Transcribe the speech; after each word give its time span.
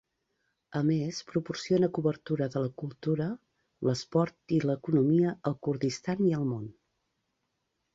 A 0.77 0.79
més, 0.87 1.19
proporciona 1.31 1.89
cobertura 1.99 2.49
de 2.57 2.65
la 2.65 2.73
cultura, 2.85 3.29
l'esport 3.91 4.59
i 4.59 4.63
l'economia 4.69 5.39
al 5.53 5.61
Kurdistan 5.69 6.31
i 6.35 6.39
al 6.43 6.53
món. 6.55 6.71